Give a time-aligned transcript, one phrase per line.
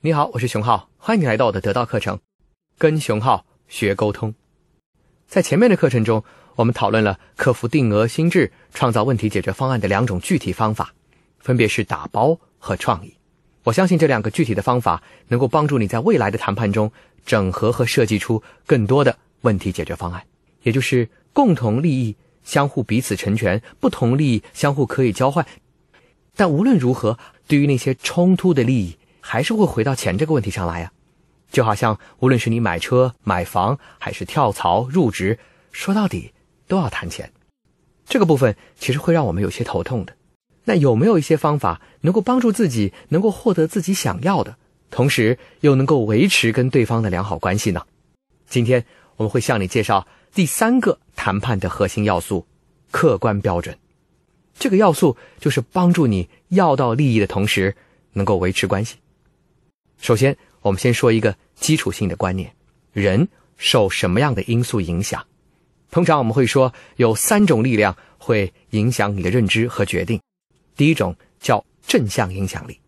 [0.00, 2.20] 你好，我是熊浩，欢迎你来到我的得到课程，
[2.78, 4.32] 跟熊浩学沟通。
[5.26, 6.22] 在前面的课程中，
[6.54, 10.94] 我们讨论了克服定额心智、创造问题解决方案的两种具体方法，
[11.40, 13.12] 分别是打包和创意。
[13.64, 16.92] 我相信这两个具体的方法能够帮助你在未来的谈判中
[17.26, 20.22] 整合和设计出更多的问题解决方案，
[20.62, 25.44] 也就是共同利益相互彼此成全，不同利益相互可以交换。
[26.36, 27.18] 但无论如何，
[27.48, 30.92] 对于那些冲突的利益，还是会回到钱这个问题上来呀，
[31.50, 35.38] 就好像无论是你买车、买房，还是跳槽、入职，
[35.72, 36.32] 说到底
[36.66, 37.32] 都要谈钱。
[38.06, 40.14] 这个部分其实会让我们有些头痛的。
[40.64, 44.56] 那有没有一些方法能够帮助自己能够获得自己想要的，
[44.90, 47.82] 同时又能够维持跟对方的良好关系呢？
[48.48, 48.84] 今天
[49.16, 52.46] 我们会向你介绍第三个谈判的核心要素——
[52.90, 53.76] 客观标准。
[54.58, 57.76] 这个要素就是帮助你要到利益的同时，
[58.12, 58.96] 能够维持关系。
[60.00, 62.52] 首先，我们先说一个基础性的观念：
[62.92, 65.24] 人受什么样的因素影响？
[65.90, 70.20] 通常我们会说有三种力量会影响你的认知和决定。
[70.76, 72.78] 第一种叫正向影响力，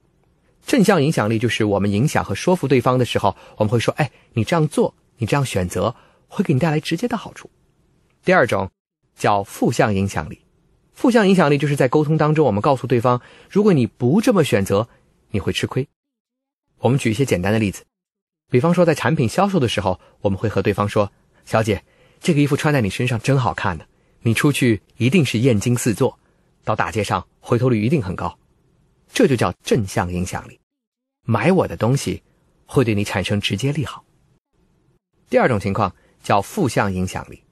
[0.64, 5.94] 正向影响力就是我们影响和说服对方的时候，我们会说：“哎，你这样做，你这样选择，
[6.28, 7.50] 会给你带来直接的好处。”
[8.24, 8.70] 第二种
[9.16, 10.38] 叫负向影响力，
[10.92, 13.20] 负向影响力就是在沟通当中，我们告诉对方
[13.50, 14.88] ：“如果你不这么选择，
[15.30, 15.88] 你会吃亏。”
[16.80, 17.84] 我们举一些简单的例子，
[18.50, 21.12] 比方说在产品销售的时候，我们会和对方说
[21.44, 21.84] ：“小姐，
[22.20, 23.84] 这个衣服穿在你身上真好看呢，
[24.22, 26.18] 你出去一定是艳惊四座，
[26.64, 28.36] 到大街上回头率一定很高。”
[29.12, 30.58] 这就叫正向影响力，
[31.26, 32.22] 买我的东西
[32.64, 34.04] 会对你产生直接利好。
[35.28, 37.42] 第二种情况叫负向影响力，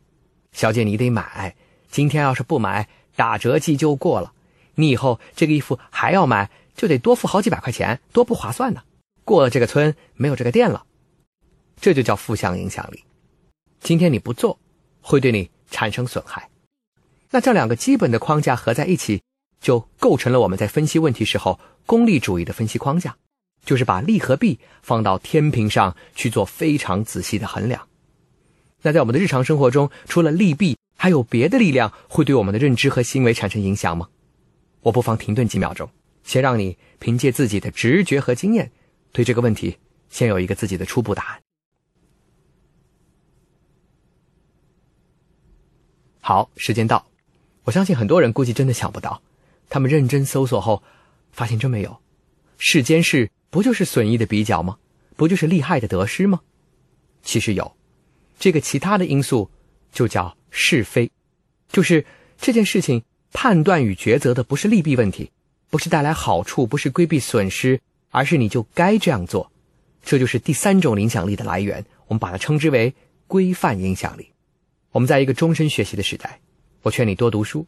[0.53, 1.55] 小姐你得买，
[1.91, 4.33] 今天要是不买，打折季就过了，
[4.77, 8.83] 你以后这个衣服还要买，就得多付好几百块钱，多不划算呢。
[9.29, 10.87] 过了这个村，没有这个店了，
[11.79, 13.05] 这就叫负向影响力。
[13.79, 14.59] 今天你不做，
[15.03, 16.49] 会对你产生损害。
[17.31, 19.21] 那这两个基本的框架合在一起，
[19.61, 23.15] 就构成了我们在分析问题时候功利主义的分析框架，
[23.63, 27.87] 就是把利和弊放到天平上去做非常仔细的衡量。
[28.81, 34.09] 那在我们的日常生活中，除了利弊，还有别的力量会对我们的认知和行为产生影响吗？
[34.81, 35.87] 我不妨停顿几秒钟，
[36.25, 38.73] 先让你凭借自己的直觉和经验。
[39.13, 39.77] 对这个问题，
[40.09, 41.43] 先有一个自己的初步答案。
[46.21, 47.07] 好，时间到，
[47.65, 49.23] 我相信很多人估计真的想不到，
[49.71, 50.83] 他们认真搜索后，
[51.33, 52.01] 发现真没有。
[52.59, 54.79] 世间事不就是损益的比较吗？
[55.17, 56.41] 不就是利害的得失吗？
[57.23, 57.77] 其实有，
[58.39, 59.51] 这个其他的因素
[59.91, 61.11] 就叫是非，
[61.69, 62.05] 就是
[62.37, 63.03] 这件事情
[63.33, 65.31] 判断与抉择的不是利弊问题，
[65.71, 67.81] 不是带来好处，不是规避损失。
[68.11, 69.51] 而是你就该这样做，
[70.03, 71.85] 这就是第三种影响力的来源。
[72.07, 72.95] 我们把它称之为
[73.27, 74.31] 规范影响力。
[74.91, 76.41] 我们在一个终身学习的时代，
[76.83, 77.67] 我劝你多读书。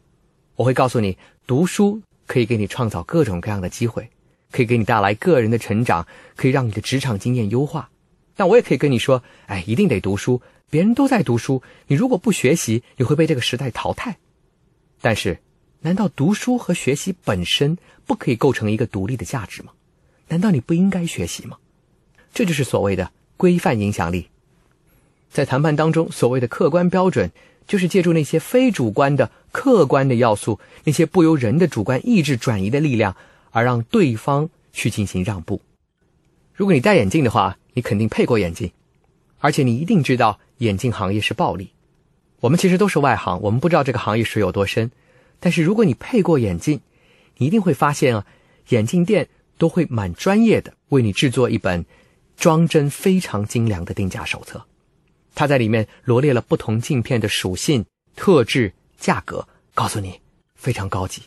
[0.55, 4.09] 我会告诉你，读书可以给你创造各种各样的机会，
[4.51, 7.89] 可以给你带来个人的成长，可以让你的职场经验优化。
[8.35, 10.41] 但我也可以跟你说，哎，一定得读书。
[10.69, 14.17] 别人都在读书，你如果不学习，你会被这个时代淘汰。
[15.01, 15.39] 但是，
[15.81, 19.73] 难道读书和学习本身不可以构成一个独立的价值吗？
[20.31, 21.57] 难道你不应该学习吗？
[22.33, 24.27] 这就是所谓的规范影响力。
[25.29, 27.31] 在谈判当中，所谓的客观标准，
[27.67, 33.17] 就是借助那些非主观的客观的要素，那些不由人的主观意志转移的力量，
[33.51, 35.61] 而让对方去进行让步。
[36.53, 38.71] 如果你戴眼镜的话，你肯定配过眼镜，
[39.39, 41.71] 而且你一定知道眼镜行业是暴利。
[42.39, 44.91] 我们其实都是外行，我们不知道这个行业水有多深。
[45.41, 46.79] 但是如果你配过眼镜，
[47.35, 48.25] 你一定会发现啊，
[48.69, 49.27] 眼镜店。
[49.61, 51.85] 都会蛮专业的为你制作一本
[52.35, 54.65] 装帧非常精良的定价手册，
[55.35, 57.85] 它在里面罗列了不同镜片的属性、
[58.15, 60.19] 特质、价格，告诉你
[60.55, 61.21] 非常高级。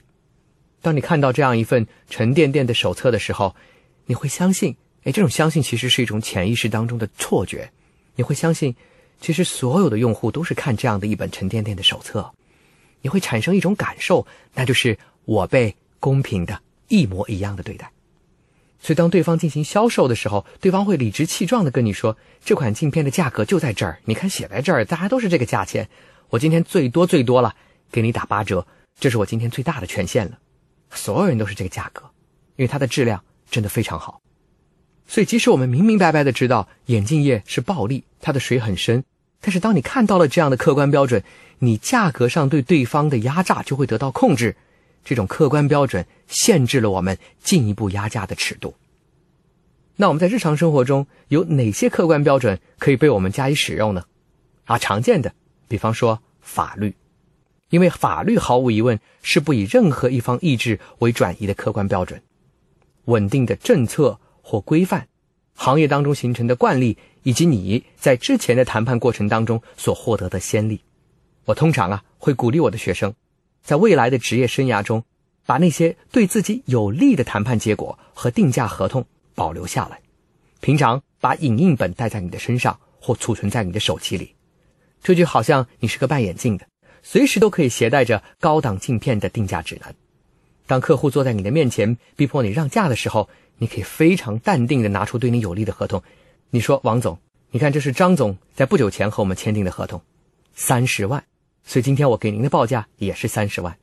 [0.83, 3.55] 当你看到这样一份沉甸甸的手册的时候，
[4.07, 4.75] 你会相信，
[5.05, 7.71] 哎，这种相信其实是一种潜意识当中的错觉。
[8.17, 8.75] 你会相信，
[9.21, 12.29] 其实所有的用户都是看这样的一本沉甸甸的手册，
[13.01, 17.89] 你会产生一种感受，那就是我被公平的一模一样的对待。
[18.85, 25.89] 所以，当对方进行销售的时候，对方会理直气壮的跟你说：“这款镜片的价格就在这儿，你看写在这儿，大家都是这个价钱。
[26.29, 27.55] 我今天最多最多了，
[27.91, 28.67] 给你打八折，
[29.01, 30.39] 这是我今天最大的权限了。
[30.91, 32.03] 所有人都是这个价格，
[32.57, 34.21] 因为它的质量真的非常好。
[35.07, 39.03] 所以，即使我们明明白白的知道眼镜业是暴利，它的水很深，
[39.41, 41.25] 但是当你看到了这样的客观标准，
[41.61, 44.57] 你价格上对对方的压榨就会得到控制。”
[45.05, 48.75] 这种客观标准限制了我们进一步压价的尺度。
[49.97, 54.05] 那我们在日常生活中有哪些客观标准可以被我们加以使用呢？
[54.65, 55.35] 啊，常见的，
[55.69, 56.97] 比方说法律，
[57.71, 62.23] 因为法律毫无疑问是不以任何一方意志为转移的客观标准。
[63.05, 65.07] 稳定的政策或规范，
[65.55, 70.81] 行业当中形成的惯例，以及你在之前的谈判过程当中所获得的先例，
[71.45, 73.15] 我通常啊会鼓励我的学生，
[73.65, 75.05] 在未来的职业生涯中，
[75.45, 79.07] 把那些对自己有利的谈判结果和定价合同。
[79.37, 80.01] 保留下来，
[80.61, 84.37] 平常把影印本带在你的身上或储存在你的手机里，
[85.03, 86.69] 这就好像你是个戴眼镜的，
[87.03, 89.93] 随时都可以携带着高档镜片的定价指南。
[90.69, 93.29] 当客户坐在你的面前逼迫你让价的时候，
[93.59, 96.05] 你可以非常淡定地拿出对你有利的合同。
[96.51, 97.19] 你说：“王总，
[97.51, 100.01] 你看这是张总在不久前和我们签订的合同，
[100.55, 101.25] 三十万，
[101.65, 103.77] 所以今天我给您的报价也是三十万，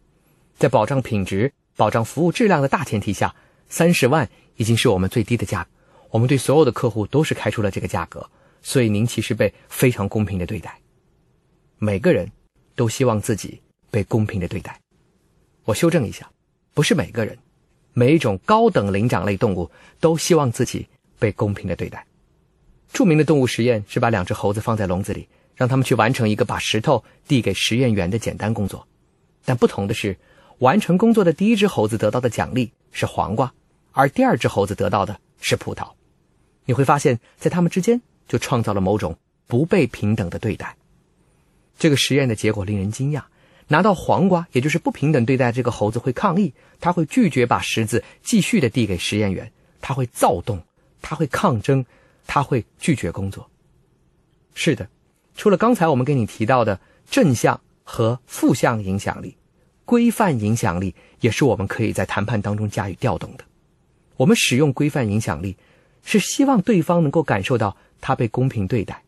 [0.57, 3.35] 在保障品质、保障服务质量的大前提下，
[3.67, 5.69] 三十万。”已经是我们最低的价格，
[6.11, 8.29] 我们对所有的客户都是开出了这个价格，
[8.61, 10.79] 所以您其实被非常公平的对待。
[11.79, 12.29] 每个人
[12.75, 14.79] 都希望自己被公平的对待。
[15.63, 16.29] 我修正一下，
[16.75, 17.39] 不是每个人，
[17.93, 20.85] 每一种高等灵长类动物都希望自己
[21.17, 22.05] 被公平的对待。
[22.93, 28.88] 著名的动物实验是把两只猴子放在笼子里，让他们去完成一个把石头递给实验员的简单工作，
[29.45, 30.18] 但不同的是，
[30.59, 33.53] 完成工作的第一只猴子得到的奖励是黄瓜。
[33.92, 35.92] 而第二只猴子得到的是葡萄，
[36.65, 39.18] 你会发现在他们之间就创造了某种
[39.48, 40.77] 不被平等的对待。
[41.77, 43.24] 这个实验的结果令人惊讶：
[43.68, 49.51] 拿到黄瓜，也就是不平等对待，这个猴子会抗议，他会拒绝把石子继续的递给实验员，
[49.81, 50.63] 他会躁动，
[51.01, 51.86] 他会抗争，
[52.27, 53.50] 他会拒绝工作。
[54.53, 54.88] 是的，
[55.35, 56.79] 除了刚才我们给你提到的
[57.09, 59.37] 正向和负向影响力，
[59.85, 63.43] 规范影响力也是我们可以在谈判当中加以调动的。
[64.17, 65.57] 我们使用规范影响力，
[66.03, 69.03] 是希望对方能够感受到他被公平对待。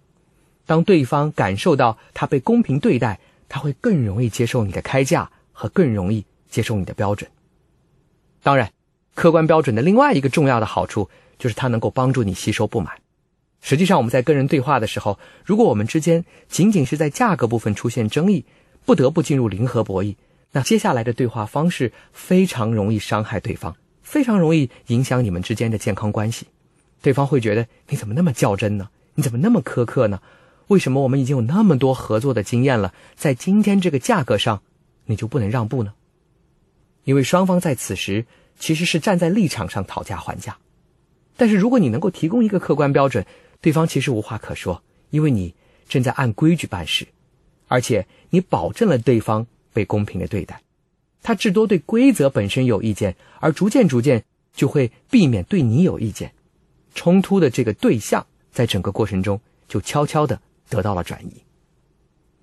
[0.65, 7.29] 当对方感受到他被公平对待，他会更容易接受你的开价和更容易接受你的标准。
[8.41, 8.71] 当然，
[9.13, 13.02] 客观标准的另外一个重要的好处就是它能够帮助你吸收不满。
[13.65, 18.43] 实际上，我们在跟人对话的时候，如果我们之间仅仅是在价格部分出现争议，
[18.83, 20.17] 不得不进入零和博弈，
[20.51, 23.73] 那接下来的对话方式非常容易伤害对方。
[24.01, 26.45] 非常容易影响你们之间的健康关系，
[27.01, 28.89] 对方会觉得你怎么那么较真呢？
[29.15, 30.19] 你怎么那么苛刻呢？
[30.67, 34.61] 为什么我们已经有那么多合作的经验了，在今天这个价格上，
[35.05, 35.93] 你就不能让步呢？
[37.05, 38.25] 因为双方在此时
[38.59, 40.57] 其实是站在立场上讨价还价，
[41.37, 43.25] 但是如果你能够提供一个客观标准，
[43.63, 45.55] 对方其实无话可说，因为你
[45.87, 47.07] 正在按规矩办事，
[47.69, 50.61] 而且你保证了对方被公平的对待。
[51.21, 56.33] 他至多对规则本身有意见，而逐渐逐渐就会避免对你有意见，
[56.93, 59.39] 冲突的这个对象在整个过程中
[59.69, 61.41] 就悄悄的得到了转移。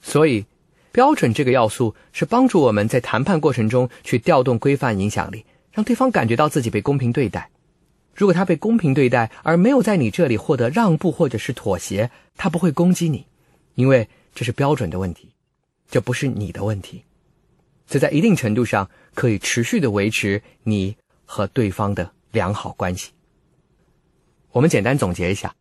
[0.00, 0.46] 所以，
[0.90, 7.50] 标准这个要素是帮助我们在谈判过程中去调动规范影响力，让对方感觉到自己被公平对待。
[8.20, 13.24] 如果他被公平对待而没有在你这里获得让步或者是妥协，他不会攻击你，
[13.76, 15.30] 因为这是标准的问题，
[15.88, 17.02] 这不是你的问题。
[17.86, 20.94] 这在一定程度上可以持续的维持你
[21.24, 23.12] 和对方的良好关系。
[24.52, 25.54] 我们简单总结一下，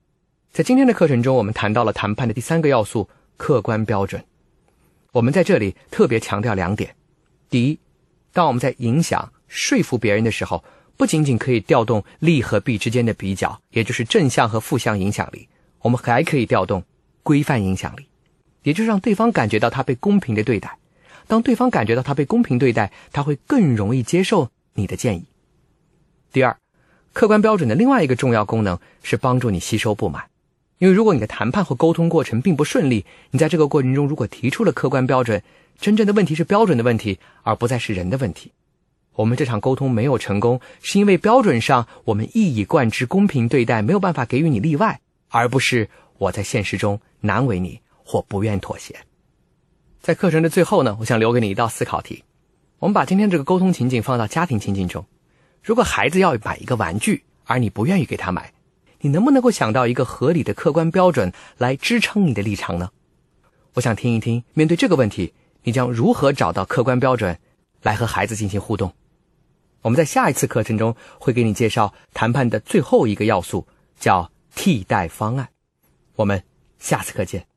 [0.52, 3.08] 在今天的课程中，我们谈到了谈判的第三个要素——
[3.38, 4.22] 客观标准。
[5.14, 6.94] 我们在这里特别强调两点：
[7.50, 7.80] 第一，
[8.34, 10.62] 当我们在影响、说服别人的时候，
[11.00, 15.48] 不仅仅可以调动利和弊之间的比较，也就是正向和负向影响力，
[15.82, 16.84] 我们还可以调动
[17.24, 18.06] 规范影响力，
[18.64, 20.78] 也就是让对方感觉到他被公平的对待。
[21.26, 25.24] 当对方感觉到他被公平对待，他会更容易接受你的建议。
[26.34, 26.58] 第二，
[27.14, 30.26] 客观标准的另外一个重要功能是帮助你吸收不满，
[30.80, 35.42] 因为如果你的谈判或沟通过程并不顺利，你在这个过程中如果提出了客观标准，
[35.80, 38.52] 真正的问题是标准的问题，而不再是人的问题。
[39.20, 48.96] 我们这场沟通没有成功，是因为标准上我们一以贯之公平对待，没有办法给予你例外，而不是我在现实中难为你或不愿妥协。
[50.00, 52.24] 在课程的最后呢，我想留给你一道思考题。
[52.78, 55.06] 我们把今天这个沟通情景放到家庭情境中，
[55.62, 58.54] 如果孩子要买一个玩具，而你不愿意给他买，
[59.02, 62.92] 你能不能够想到一个合理的客观标准来支撑你的立场呢？
[63.74, 65.34] 我想听一听，面对这个问题，
[65.64, 67.38] 你将如何找到客观标准
[67.82, 68.94] 来和孩子进行互动？
[69.82, 73.68] 我们在下一次课程中会给你介绍谈判的最后一个要素，
[74.00, 75.50] 叫替代方案。
[76.16, 76.44] 我们
[76.80, 77.49] 下次课见。